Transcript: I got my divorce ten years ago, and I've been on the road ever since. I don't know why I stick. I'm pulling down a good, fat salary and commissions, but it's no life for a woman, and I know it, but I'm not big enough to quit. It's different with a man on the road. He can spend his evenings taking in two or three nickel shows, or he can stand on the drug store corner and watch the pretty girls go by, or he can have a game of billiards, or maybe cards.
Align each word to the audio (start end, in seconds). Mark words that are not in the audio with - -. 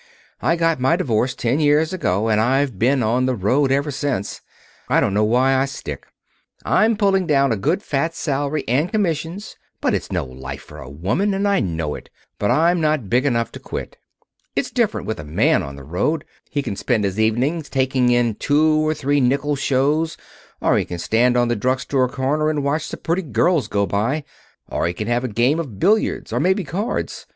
I 0.41 0.55
got 0.55 0.79
my 0.79 0.95
divorce 0.95 1.35
ten 1.35 1.59
years 1.59 1.93
ago, 1.93 2.27
and 2.27 2.41
I've 2.41 2.79
been 2.79 3.03
on 3.03 3.27
the 3.27 3.35
road 3.35 3.71
ever 3.71 3.91
since. 3.91 4.41
I 4.89 4.99
don't 4.99 5.13
know 5.13 5.23
why 5.23 5.53
I 5.55 5.65
stick. 5.65 6.07
I'm 6.65 6.97
pulling 6.97 7.27
down 7.27 7.51
a 7.51 7.55
good, 7.55 7.83
fat 7.83 8.15
salary 8.15 8.63
and 8.67 8.89
commissions, 8.91 9.57
but 9.79 9.93
it's 9.93 10.11
no 10.11 10.25
life 10.25 10.63
for 10.63 10.79
a 10.79 10.89
woman, 10.89 11.35
and 11.35 11.47
I 11.47 11.59
know 11.59 11.93
it, 11.93 12.09
but 12.39 12.49
I'm 12.49 12.81
not 12.81 13.11
big 13.11 13.27
enough 13.27 13.51
to 13.51 13.59
quit. 13.59 13.95
It's 14.55 14.71
different 14.71 15.05
with 15.05 15.19
a 15.19 15.23
man 15.23 15.61
on 15.61 15.75
the 15.75 15.83
road. 15.83 16.25
He 16.49 16.63
can 16.63 16.75
spend 16.75 17.03
his 17.03 17.19
evenings 17.19 17.69
taking 17.69 18.09
in 18.09 18.33
two 18.33 18.83
or 18.87 18.95
three 18.95 19.21
nickel 19.21 19.55
shows, 19.55 20.17
or 20.61 20.79
he 20.79 20.85
can 20.85 20.97
stand 20.97 21.37
on 21.37 21.47
the 21.47 21.55
drug 21.55 21.79
store 21.79 22.09
corner 22.09 22.49
and 22.49 22.63
watch 22.63 22.89
the 22.89 22.97
pretty 22.97 23.21
girls 23.21 23.67
go 23.67 23.85
by, 23.85 24.23
or 24.67 24.87
he 24.87 24.93
can 24.93 25.07
have 25.07 25.23
a 25.23 25.27
game 25.27 25.59
of 25.59 25.77
billiards, 25.77 26.33
or 26.33 26.39
maybe 26.39 26.63
cards. 26.63 27.27